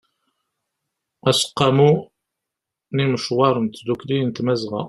aseqqamu 1.29 1.89
n 2.95 2.97
ymcawer 3.05 3.55
n 3.59 3.65
tdukli 3.67 4.17
n 4.23 4.29
tmazɣa 4.37 4.79